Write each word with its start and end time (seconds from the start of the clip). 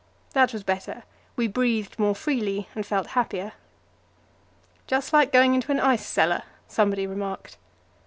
That 0.33 0.51
was 0.51 0.63
better; 0.63 1.03
we 1.35 1.47
breathed 1.47 1.99
more 1.99 2.15
freely 2.15 2.67
and 2.73 2.83
felt 2.83 3.11
happier. 3.13 3.51
"Just 4.87 5.13
like 5.13 5.31
going 5.31 5.53
into 5.53 5.71
an 5.71 5.79
ice 5.79 6.07
cellar," 6.07 6.41
somebody 6.67 7.05
remarked. 7.05 7.57